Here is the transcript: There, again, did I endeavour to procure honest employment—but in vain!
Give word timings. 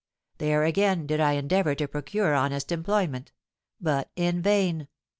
There, 0.39 0.63
again, 0.63 1.05
did 1.05 1.19
I 1.19 1.33
endeavour 1.33 1.75
to 1.75 1.87
procure 1.87 2.33
honest 2.33 2.71
employment—but 2.71 4.09
in 4.15 4.41
vain! 4.41 4.87